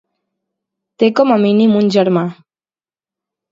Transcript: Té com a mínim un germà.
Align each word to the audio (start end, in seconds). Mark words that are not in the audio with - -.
Té 1.03 1.09
com 1.19 1.35
a 1.35 1.37
mínim 1.45 1.77
un 1.83 1.93
germà. 1.99 2.25